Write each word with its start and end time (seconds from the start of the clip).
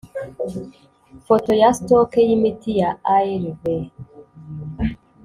photo 1.25 1.51
ya 1.61 1.69
stock 1.77 2.11
y 2.27 2.29
imiti 2.35 2.71
ya 2.81 2.89
arv 3.15 3.45